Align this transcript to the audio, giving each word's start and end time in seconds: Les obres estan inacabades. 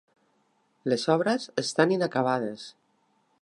Les 0.93 1.05
obres 1.15 1.45
estan 1.65 1.93
inacabades. 1.99 2.65